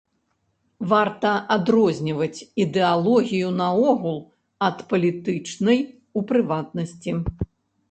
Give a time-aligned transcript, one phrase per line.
[0.93, 4.19] Варта адрозніваць ідэалогію наогул,
[4.71, 5.79] ад палітычнай
[6.19, 7.11] у прыватнасці.